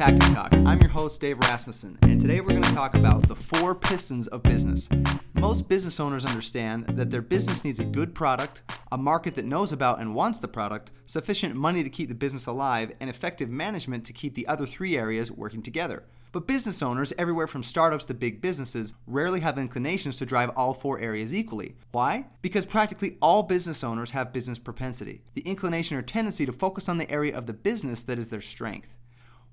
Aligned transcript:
Tactic 0.00 0.32
Talk. 0.32 0.50
I'm 0.54 0.80
your 0.80 0.88
host, 0.88 1.20
Dave 1.20 1.38
Rasmussen, 1.40 1.98
and 2.00 2.18
today 2.18 2.40
we're 2.40 2.48
going 2.58 2.62
to 2.62 2.72
talk 2.72 2.94
about 2.94 3.28
the 3.28 3.34
four 3.34 3.74
pistons 3.74 4.28
of 4.28 4.42
business. 4.42 4.88
Most 5.34 5.68
business 5.68 6.00
owners 6.00 6.24
understand 6.24 6.86
that 6.96 7.10
their 7.10 7.20
business 7.20 7.66
needs 7.66 7.80
a 7.80 7.84
good 7.84 8.14
product, 8.14 8.62
a 8.90 8.96
market 8.96 9.34
that 9.34 9.44
knows 9.44 9.72
about 9.72 10.00
and 10.00 10.14
wants 10.14 10.38
the 10.38 10.48
product, 10.48 10.90
sufficient 11.04 11.54
money 11.54 11.82
to 11.82 11.90
keep 11.90 12.08
the 12.08 12.14
business 12.14 12.46
alive, 12.46 12.92
and 12.98 13.10
effective 13.10 13.50
management 13.50 14.06
to 14.06 14.14
keep 14.14 14.34
the 14.34 14.46
other 14.46 14.64
three 14.64 14.96
areas 14.96 15.30
working 15.30 15.60
together. 15.60 16.04
But 16.32 16.46
business 16.46 16.80
owners, 16.80 17.12
everywhere 17.18 17.46
from 17.46 17.62
startups 17.62 18.06
to 18.06 18.14
big 18.14 18.40
businesses, 18.40 18.94
rarely 19.06 19.40
have 19.40 19.58
inclinations 19.58 20.16
to 20.16 20.24
drive 20.24 20.50
all 20.56 20.72
four 20.72 20.98
areas 20.98 21.34
equally. 21.34 21.74
Why? 21.92 22.24
Because 22.40 22.64
practically 22.64 23.18
all 23.20 23.42
business 23.42 23.84
owners 23.84 24.12
have 24.12 24.32
business 24.32 24.58
propensity, 24.58 25.20
the 25.34 25.42
inclination 25.42 25.98
or 25.98 26.02
tendency 26.02 26.46
to 26.46 26.52
focus 26.52 26.88
on 26.88 26.96
the 26.96 27.10
area 27.10 27.36
of 27.36 27.46
the 27.46 27.52
business 27.52 28.02
that 28.04 28.18
is 28.18 28.30
their 28.30 28.40
strength. 28.40 28.96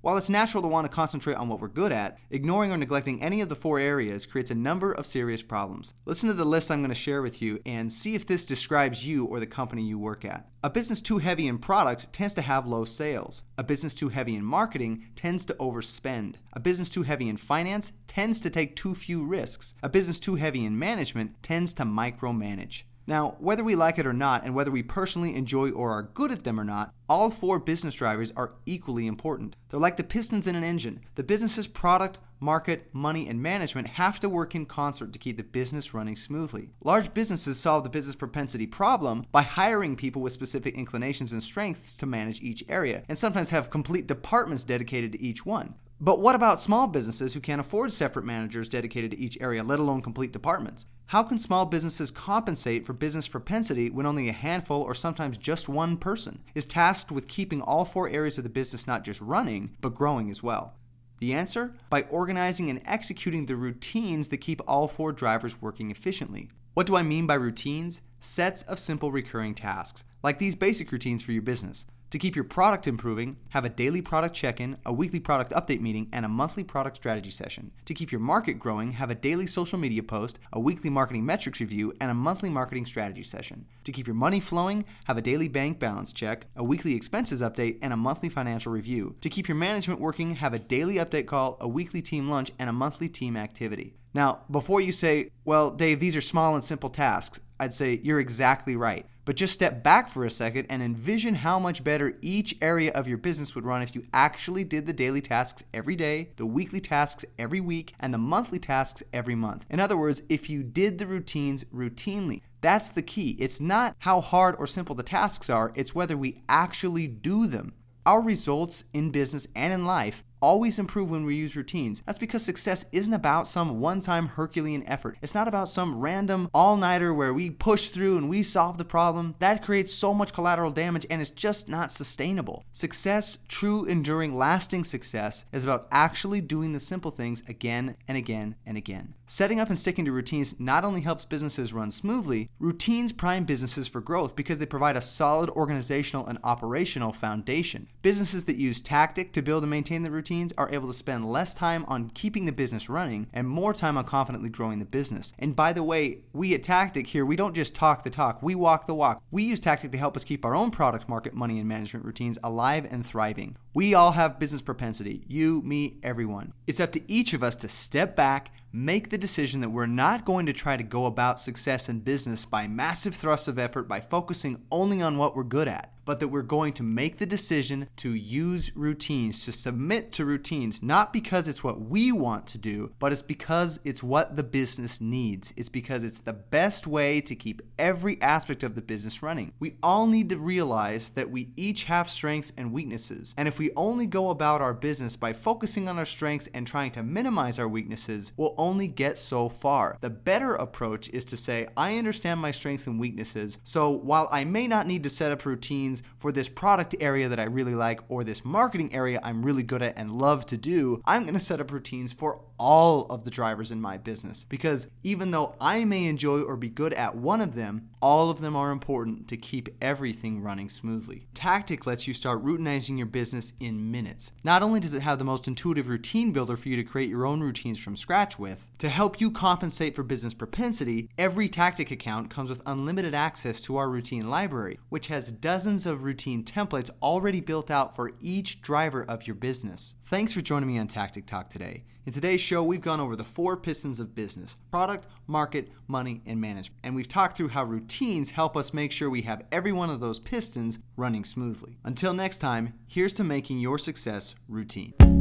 While 0.00 0.16
it's 0.16 0.30
natural 0.30 0.62
to 0.62 0.68
want 0.68 0.84
to 0.84 0.94
concentrate 0.94 1.34
on 1.34 1.48
what 1.48 1.58
we're 1.58 1.66
good 1.66 1.90
at, 1.90 2.18
ignoring 2.30 2.70
or 2.70 2.76
neglecting 2.76 3.20
any 3.20 3.40
of 3.40 3.48
the 3.48 3.56
four 3.56 3.80
areas 3.80 4.26
creates 4.26 4.52
a 4.52 4.54
number 4.54 4.92
of 4.92 5.06
serious 5.06 5.42
problems. 5.42 5.92
Listen 6.04 6.28
to 6.28 6.34
the 6.34 6.44
list 6.44 6.70
I'm 6.70 6.82
going 6.82 6.90
to 6.90 6.94
share 6.94 7.20
with 7.20 7.42
you 7.42 7.60
and 7.66 7.92
see 7.92 8.14
if 8.14 8.24
this 8.24 8.44
describes 8.44 9.04
you 9.04 9.24
or 9.24 9.40
the 9.40 9.46
company 9.46 9.82
you 9.82 9.98
work 9.98 10.24
at. 10.24 10.48
A 10.62 10.70
business 10.70 11.00
too 11.00 11.18
heavy 11.18 11.48
in 11.48 11.58
product 11.58 12.12
tends 12.12 12.32
to 12.34 12.42
have 12.42 12.64
low 12.64 12.84
sales. 12.84 13.42
A 13.56 13.64
business 13.64 13.92
too 13.92 14.08
heavy 14.08 14.36
in 14.36 14.44
marketing 14.44 15.04
tends 15.16 15.44
to 15.46 15.54
overspend. 15.54 16.36
A 16.52 16.60
business 16.60 16.88
too 16.88 17.02
heavy 17.02 17.28
in 17.28 17.36
finance 17.36 17.92
tends 18.06 18.40
to 18.42 18.50
take 18.50 18.76
too 18.76 18.94
few 18.94 19.24
risks. 19.24 19.74
A 19.82 19.88
business 19.88 20.20
too 20.20 20.36
heavy 20.36 20.64
in 20.64 20.78
management 20.78 21.42
tends 21.42 21.72
to 21.72 21.82
micromanage. 21.82 22.84
Now, 23.08 23.36
whether 23.38 23.64
we 23.64 23.74
like 23.74 23.98
it 23.98 24.06
or 24.06 24.12
not, 24.12 24.44
and 24.44 24.54
whether 24.54 24.70
we 24.70 24.82
personally 24.82 25.34
enjoy 25.34 25.70
or 25.70 25.92
are 25.92 26.02
good 26.02 26.30
at 26.30 26.44
them 26.44 26.60
or 26.60 26.64
not, 26.64 26.92
all 27.08 27.30
four 27.30 27.58
business 27.58 27.94
drivers 27.94 28.32
are 28.36 28.56
equally 28.66 29.06
important. 29.06 29.56
They're 29.70 29.80
like 29.80 29.96
the 29.96 30.04
pistons 30.04 30.46
in 30.46 30.54
an 30.54 30.62
engine. 30.62 31.00
The 31.14 31.22
business's 31.22 31.66
product, 31.66 32.18
market, 32.38 32.90
money, 32.92 33.26
and 33.26 33.42
management 33.42 33.88
have 33.88 34.20
to 34.20 34.28
work 34.28 34.54
in 34.54 34.66
concert 34.66 35.14
to 35.14 35.18
keep 35.18 35.38
the 35.38 35.42
business 35.42 35.94
running 35.94 36.16
smoothly. 36.16 36.68
Large 36.84 37.14
businesses 37.14 37.58
solve 37.58 37.82
the 37.82 37.88
business 37.88 38.14
propensity 38.14 38.66
problem 38.66 39.24
by 39.32 39.40
hiring 39.40 39.96
people 39.96 40.20
with 40.20 40.34
specific 40.34 40.74
inclinations 40.74 41.32
and 41.32 41.42
strengths 41.42 41.96
to 41.96 42.04
manage 42.04 42.42
each 42.42 42.62
area, 42.68 43.04
and 43.08 43.16
sometimes 43.16 43.48
have 43.48 43.70
complete 43.70 44.06
departments 44.06 44.64
dedicated 44.64 45.12
to 45.12 45.22
each 45.22 45.46
one. 45.46 45.76
But 46.00 46.20
what 46.20 46.36
about 46.36 46.60
small 46.60 46.86
businesses 46.86 47.34
who 47.34 47.40
can't 47.40 47.60
afford 47.60 47.92
separate 47.92 48.24
managers 48.24 48.68
dedicated 48.68 49.10
to 49.10 49.18
each 49.18 49.36
area, 49.40 49.64
let 49.64 49.80
alone 49.80 50.00
complete 50.00 50.32
departments? 50.32 50.86
How 51.06 51.24
can 51.24 51.38
small 51.38 51.66
businesses 51.66 52.12
compensate 52.12 52.86
for 52.86 52.92
business 52.92 53.26
propensity 53.26 53.90
when 53.90 54.06
only 54.06 54.28
a 54.28 54.32
handful 54.32 54.80
or 54.80 54.94
sometimes 54.94 55.38
just 55.38 55.68
one 55.68 55.96
person 55.96 56.44
is 56.54 56.66
tasked 56.66 57.10
with 57.10 57.26
keeping 57.26 57.60
all 57.60 57.84
four 57.84 58.08
areas 58.08 58.38
of 58.38 58.44
the 58.44 58.50
business 58.50 58.86
not 58.86 59.02
just 59.02 59.20
running, 59.20 59.74
but 59.80 59.94
growing 59.94 60.30
as 60.30 60.40
well? 60.40 60.74
The 61.18 61.34
answer? 61.34 61.74
By 61.90 62.02
organizing 62.02 62.70
and 62.70 62.80
executing 62.84 63.46
the 63.46 63.56
routines 63.56 64.28
that 64.28 64.36
keep 64.36 64.60
all 64.68 64.86
four 64.86 65.12
drivers 65.12 65.60
working 65.60 65.90
efficiently. 65.90 66.48
What 66.74 66.86
do 66.86 66.94
I 66.94 67.02
mean 67.02 67.26
by 67.26 67.34
routines? 67.34 68.02
Sets 68.20 68.62
of 68.62 68.78
simple 68.78 69.10
recurring 69.10 69.56
tasks, 69.56 70.04
like 70.22 70.38
these 70.38 70.54
basic 70.54 70.92
routines 70.92 71.22
for 71.22 71.32
your 71.32 71.42
business. 71.42 71.86
To 72.10 72.18
keep 72.18 72.34
your 72.34 72.44
product 72.44 72.88
improving, 72.88 73.36
have 73.50 73.66
a 73.66 73.68
daily 73.68 74.00
product 74.00 74.34
check 74.34 74.62
in, 74.62 74.78
a 74.86 74.92
weekly 74.94 75.20
product 75.20 75.52
update 75.52 75.82
meeting, 75.82 76.08
and 76.10 76.24
a 76.24 76.28
monthly 76.28 76.64
product 76.64 76.96
strategy 76.96 77.30
session. 77.30 77.70
To 77.84 77.92
keep 77.92 78.10
your 78.10 78.20
market 78.20 78.54
growing, 78.54 78.92
have 78.92 79.10
a 79.10 79.14
daily 79.14 79.46
social 79.46 79.78
media 79.78 80.02
post, 80.02 80.38
a 80.50 80.58
weekly 80.58 80.88
marketing 80.88 81.26
metrics 81.26 81.60
review, 81.60 81.92
and 82.00 82.10
a 82.10 82.14
monthly 82.14 82.48
marketing 82.48 82.86
strategy 82.86 83.22
session. 83.22 83.66
To 83.84 83.92
keep 83.92 84.06
your 84.06 84.14
money 84.14 84.40
flowing, 84.40 84.86
have 85.04 85.18
a 85.18 85.22
daily 85.22 85.48
bank 85.48 85.78
balance 85.78 86.14
check, 86.14 86.46
a 86.56 86.64
weekly 86.64 86.94
expenses 86.94 87.42
update, 87.42 87.76
and 87.82 87.92
a 87.92 87.96
monthly 87.96 88.30
financial 88.30 88.72
review. 88.72 89.16
To 89.20 89.28
keep 89.28 89.46
your 89.46 89.58
management 89.58 90.00
working, 90.00 90.36
have 90.36 90.54
a 90.54 90.58
daily 90.58 90.94
update 90.94 91.26
call, 91.26 91.58
a 91.60 91.68
weekly 91.68 92.00
team 92.00 92.30
lunch, 92.30 92.52
and 92.58 92.70
a 92.70 92.72
monthly 92.72 93.10
team 93.10 93.36
activity. 93.36 93.96
Now, 94.14 94.44
before 94.50 94.80
you 94.80 94.92
say, 94.92 95.28
well, 95.44 95.70
Dave, 95.70 96.00
these 96.00 96.16
are 96.16 96.22
small 96.22 96.54
and 96.54 96.64
simple 96.64 96.88
tasks, 96.88 97.40
I'd 97.60 97.74
say 97.74 98.00
you're 98.02 98.20
exactly 98.20 98.76
right. 98.76 99.04
But 99.28 99.36
just 99.36 99.52
step 99.52 99.82
back 99.82 100.08
for 100.08 100.24
a 100.24 100.30
second 100.30 100.68
and 100.70 100.82
envision 100.82 101.34
how 101.34 101.58
much 101.58 101.84
better 101.84 102.16
each 102.22 102.56
area 102.62 102.90
of 102.92 103.06
your 103.06 103.18
business 103.18 103.54
would 103.54 103.66
run 103.66 103.82
if 103.82 103.94
you 103.94 104.06
actually 104.14 104.64
did 104.64 104.86
the 104.86 104.94
daily 104.94 105.20
tasks 105.20 105.64
every 105.74 105.96
day, 105.96 106.30
the 106.36 106.46
weekly 106.46 106.80
tasks 106.80 107.26
every 107.38 107.60
week, 107.60 107.92
and 108.00 108.14
the 108.14 108.16
monthly 108.16 108.58
tasks 108.58 109.02
every 109.12 109.34
month. 109.34 109.66
In 109.68 109.80
other 109.80 109.98
words, 109.98 110.22
if 110.30 110.48
you 110.48 110.62
did 110.62 110.98
the 110.98 111.06
routines 111.06 111.64
routinely. 111.64 112.40
That's 112.62 112.88
the 112.88 113.02
key. 113.02 113.36
It's 113.38 113.60
not 113.60 113.94
how 113.98 114.22
hard 114.22 114.56
or 114.58 114.66
simple 114.66 114.94
the 114.94 115.02
tasks 115.02 115.50
are, 115.50 115.72
it's 115.74 115.94
whether 115.94 116.16
we 116.16 116.40
actually 116.48 117.06
do 117.06 117.46
them. 117.46 117.74
Our 118.06 118.22
results 118.22 118.84
in 118.94 119.10
business 119.10 119.46
and 119.54 119.74
in 119.74 119.84
life 119.84 120.24
always 120.40 120.78
improve 120.78 121.10
when 121.10 121.24
we 121.24 121.34
use 121.34 121.56
routines. 121.56 122.02
That's 122.06 122.18
because 122.18 122.44
success 122.44 122.86
isn't 122.92 123.12
about 123.12 123.46
some 123.46 123.80
one 123.80 124.00
time 124.00 124.28
Herculean 124.28 124.86
effort. 124.86 125.16
It's 125.22 125.34
not 125.34 125.48
about 125.48 125.68
some 125.68 125.98
random 125.98 126.48
all 126.54 126.76
nighter 126.76 127.12
where 127.12 127.34
we 127.34 127.50
push 127.50 127.88
through 127.88 128.18
and 128.18 128.28
we 128.28 128.42
solve 128.42 128.78
the 128.78 128.84
problem. 128.84 129.34
That 129.38 129.64
creates 129.64 129.92
so 129.92 130.14
much 130.14 130.32
collateral 130.32 130.70
damage 130.70 131.06
and 131.10 131.20
it's 131.20 131.30
just 131.30 131.68
not 131.68 131.92
sustainable. 131.92 132.64
Success, 132.72 133.38
true, 133.48 133.84
enduring, 133.84 134.36
lasting 134.36 134.84
success, 134.84 135.44
is 135.52 135.64
about 135.64 135.88
actually 135.90 136.40
doing 136.40 136.72
the 136.72 136.80
simple 136.80 137.10
things 137.10 137.42
again 137.48 137.96
and 138.06 138.16
again 138.16 138.54
and 138.64 138.76
again. 138.76 139.14
Setting 139.26 139.60
up 139.60 139.68
and 139.68 139.78
sticking 139.78 140.06
to 140.06 140.12
routines 140.12 140.58
not 140.58 140.84
only 140.84 141.02
helps 141.02 141.26
businesses 141.26 141.72
run 141.72 141.90
smoothly, 141.90 142.48
routines 142.58 143.12
prime 143.12 143.44
businesses 143.44 143.86
for 143.86 144.00
growth 144.00 144.34
because 144.34 144.58
they 144.58 144.66
provide 144.66 144.96
a 144.96 145.02
solid 145.02 145.50
organizational 145.50 146.26
and 146.26 146.38
operational 146.44 147.12
foundation. 147.12 147.88
Businesses 148.00 148.44
that 148.44 148.56
use 148.56 148.80
tactic 148.80 149.32
to 149.32 149.42
build 149.42 149.62
and 149.62 149.70
maintain 149.70 150.02
the 150.02 150.10
routine 150.10 150.27
are 150.58 150.68
able 150.72 150.86
to 150.86 150.92
spend 150.92 151.30
less 151.30 151.54
time 151.54 151.84
on 151.88 152.10
keeping 152.10 152.44
the 152.44 152.52
business 152.52 152.88
running 152.88 153.28
and 153.32 153.48
more 153.48 153.72
time 153.72 153.96
on 153.96 154.04
confidently 154.04 154.50
growing 154.50 154.78
the 154.78 154.84
business. 154.84 155.32
And 155.38 155.56
by 155.56 155.72
the 155.72 155.82
way, 155.82 156.18
we 156.32 156.54
at 156.54 156.62
Tactic 156.62 157.06
here, 157.06 157.24
we 157.24 157.36
don't 157.36 157.54
just 157.54 157.74
talk 157.74 158.02
the 158.02 158.10
talk, 158.10 158.42
we 158.42 158.54
walk 158.54 158.86
the 158.86 158.94
walk. 158.94 159.22
We 159.30 159.44
use 159.44 159.60
Tactic 159.60 159.92
to 159.92 159.98
help 159.98 160.16
us 160.16 160.24
keep 160.24 160.44
our 160.44 160.54
own 160.54 160.70
product, 160.70 161.08
market, 161.08 161.34
money, 161.34 161.58
and 161.58 161.68
management 161.68 162.04
routines 162.04 162.38
alive 162.42 162.86
and 162.90 163.04
thriving. 163.04 163.56
We 163.78 163.94
all 163.94 164.10
have 164.10 164.40
business 164.40 164.60
propensity 164.60 165.22
you, 165.28 165.62
me, 165.62 165.98
everyone. 166.02 166.52
It's 166.66 166.80
up 166.80 166.90
to 166.94 167.02
each 167.06 167.32
of 167.32 167.44
us 167.44 167.54
to 167.54 167.68
step 167.68 168.16
back, 168.16 168.50
make 168.72 169.10
the 169.10 169.18
decision 169.18 169.60
that 169.60 169.70
we're 169.70 169.86
not 169.86 170.24
going 170.24 170.46
to 170.46 170.52
try 170.52 170.76
to 170.76 170.82
go 170.82 171.06
about 171.06 171.38
success 171.38 171.88
in 171.88 172.00
business 172.00 172.44
by 172.44 172.66
massive 172.66 173.14
thrusts 173.14 173.46
of 173.46 173.56
effort 173.56 173.86
by 173.86 174.00
focusing 174.00 174.64
only 174.72 175.00
on 175.00 175.16
what 175.16 175.36
we're 175.36 175.44
good 175.44 175.68
at 175.68 175.92
but 176.08 176.20
that 176.20 176.28
we're 176.28 176.40
going 176.40 176.72
to 176.72 176.82
make 176.82 177.18
the 177.18 177.26
decision 177.26 177.86
to 177.94 178.14
use 178.14 178.74
routines, 178.74 179.44
to 179.44 179.52
submit 179.52 180.10
to 180.10 180.24
routines, 180.24 180.82
not 180.82 181.12
because 181.12 181.46
it's 181.46 181.62
what 181.62 181.82
we 181.82 182.10
want 182.10 182.46
to 182.46 182.56
do, 182.56 182.90
but 182.98 183.12
it's 183.12 183.20
because 183.20 183.78
it's 183.84 184.02
what 184.02 184.34
the 184.34 184.42
business 184.42 185.02
needs. 185.02 185.52
It's 185.54 185.68
because 185.68 186.02
it's 186.02 186.20
the 186.20 186.32
best 186.32 186.86
way 186.86 187.20
to 187.20 187.34
keep 187.34 187.60
every 187.78 188.18
aspect 188.22 188.62
of 188.62 188.74
the 188.74 188.80
business 188.80 189.22
running. 189.22 189.52
We 189.60 189.76
all 189.82 190.06
need 190.06 190.30
to 190.30 190.38
realize 190.38 191.10
that 191.10 191.30
we 191.30 191.50
each 191.58 191.84
have 191.84 192.08
strengths 192.08 192.54
and 192.56 192.72
weaknesses. 192.72 193.34
And 193.36 193.46
if 193.46 193.58
we 193.58 193.67
only 193.76 194.06
go 194.06 194.30
about 194.30 194.60
our 194.60 194.74
business 194.74 195.16
by 195.16 195.32
focusing 195.32 195.88
on 195.88 195.98
our 195.98 196.04
strengths 196.04 196.48
and 196.54 196.66
trying 196.66 196.90
to 196.92 197.02
minimize 197.02 197.58
our 197.58 197.68
weaknesses, 197.68 198.32
we'll 198.36 198.54
only 198.58 198.88
get 198.88 199.18
so 199.18 199.48
far. 199.48 199.96
The 200.00 200.10
better 200.10 200.54
approach 200.54 201.08
is 201.10 201.24
to 201.26 201.36
say, 201.36 201.68
I 201.76 201.96
understand 201.96 202.40
my 202.40 202.50
strengths 202.50 202.86
and 202.86 202.98
weaknesses, 203.00 203.58
so 203.64 203.90
while 203.90 204.28
I 204.30 204.44
may 204.44 204.66
not 204.66 204.86
need 204.86 205.02
to 205.02 205.10
set 205.10 205.32
up 205.32 205.44
routines, 205.44 206.02
for 206.18 206.32
this 206.32 206.48
product 206.48 206.94
area 207.00 207.28
that 207.28 207.40
I 207.40 207.44
really 207.44 207.74
like 207.74 208.00
or 208.08 208.24
this 208.24 208.44
marketing 208.44 208.92
area 208.94 209.20
I'm 209.22 209.44
really 209.44 209.62
good 209.62 209.82
at 209.82 209.96
and 209.96 210.10
love 210.10 210.46
to 210.46 210.56
do, 210.56 211.02
I'm 211.06 211.22
going 211.22 211.34
to 211.34 211.40
set 211.40 211.60
up 211.60 211.70
routines 211.70 212.12
for 212.12 212.40
all 212.58 213.06
of 213.08 213.22
the 213.24 213.30
drivers 213.30 213.70
in 213.70 213.80
my 213.80 213.96
business 213.96 214.44
because 214.44 214.90
even 215.04 215.30
though 215.30 215.54
I 215.60 215.84
may 215.84 216.06
enjoy 216.06 216.42
or 216.42 216.56
be 216.56 216.68
good 216.68 216.92
at 216.94 217.16
one 217.16 217.40
of 217.40 217.54
them, 217.54 217.88
all 218.02 218.30
of 218.30 218.40
them 218.40 218.56
are 218.56 218.72
important 218.72 219.28
to 219.28 219.36
keep 219.36 219.68
everything 219.80 220.42
running 220.42 220.68
smoothly. 220.68 221.28
Tactic 221.34 221.86
lets 221.86 222.08
you 222.08 222.14
start 222.14 222.44
routinizing 222.44 222.98
your 222.98 223.06
business 223.06 223.47
in 223.60 223.90
minutes. 223.90 224.32
Not 224.44 224.62
only 224.62 224.80
does 224.80 224.94
it 224.94 225.02
have 225.02 225.18
the 225.18 225.24
most 225.24 225.48
intuitive 225.48 225.88
routine 225.88 226.32
builder 226.32 226.56
for 226.56 226.68
you 226.68 226.76
to 226.76 226.84
create 226.84 227.10
your 227.10 227.26
own 227.26 227.40
routines 227.40 227.78
from 227.78 227.96
scratch 227.96 228.38
with, 228.38 228.70
to 228.78 228.88
help 228.88 229.20
you 229.20 229.30
compensate 229.30 229.94
for 229.94 230.02
business 230.02 230.34
propensity, 230.34 231.10
every 231.18 231.48
Tactic 231.48 231.90
account 231.90 232.30
comes 232.30 232.50
with 232.50 232.62
unlimited 232.66 233.14
access 233.14 233.60
to 233.62 233.76
our 233.76 233.88
routine 233.88 234.28
library, 234.28 234.78
which 234.88 235.08
has 235.08 235.32
dozens 235.32 235.86
of 235.86 236.02
routine 236.02 236.44
templates 236.44 236.90
already 237.02 237.40
built 237.40 237.70
out 237.70 237.94
for 237.96 238.12
each 238.20 238.62
driver 238.62 239.04
of 239.04 239.26
your 239.26 239.36
business. 239.36 239.94
Thanks 240.04 240.32
for 240.32 240.40
joining 240.40 240.68
me 240.68 240.78
on 240.78 240.88
Tactic 240.88 241.26
Talk 241.26 241.50
today. 241.50 241.84
In 242.08 242.14
today's 242.14 242.40
show, 242.40 242.64
we've 242.64 242.80
gone 242.80 243.00
over 243.00 243.16
the 243.16 243.22
four 243.22 243.54
pistons 243.54 244.00
of 244.00 244.14
business 244.14 244.56
product, 244.70 245.06
market, 245.26 245.68
money, 245.86 246.22
and 246.24 246.40
management. 246.40 246.80
And 246.82 246.96
we've 246.96 247.06
talked 247.06 247.36
through 247.36 247.48
how 247.48 247.64
routines 247.64 248.30
help 248.30 248.56
us 248.56 248.72
make 248.72 248.92
sure 248.92 249.10
we 249.10 249.20
have 249.22 249.44
every 249.52 249.72
one 249.72 249.90
of 249.90 250.00
those 250.00 250.18
pistons 250.18 250.78
running 250.96 251.22
smoothly. 251.22 251.76
Until 251.84 252.14
next 252.14 252.38
time, 252.38 252.72
here's 252.86 253.12
to 253.12 253.24
making 253.24 253.58
your 253.58 253.78
success 253.78 254.36
routine. 254.48 255.17